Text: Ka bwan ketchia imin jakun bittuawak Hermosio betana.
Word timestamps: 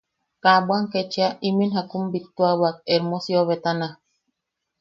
Ka 0.43 0.51
bwan 0.65 0.83
ketchia 0.91 1.27
imin 1.47 1.71
jakun 1.75 2.03
bittuawak 2.11 2.75
Hermosio 2.89 3.41
betana. 3.49 3.87